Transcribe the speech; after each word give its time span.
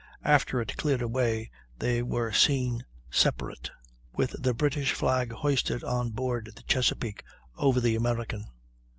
After 0.25 0.59
it 0.59 0.77
cleared 0.77 1.03
away 1.03 1.51
they 1.77 2.01
were 2.01 2.31
seen 2.33 2.83
separate, 3.11 3.69
with 4.11 4.31
the 4.41 4.55
British 4.55 4.93
flag 4.93 5.31
hoisted 5.31 5.83
on 5.83 6.09
board 6.09 6.51
the 6.55 6.63
Chesapeake 6.63 7.23
over 7.55 7.79
the 7.79 7.95
American." 7.95 8.45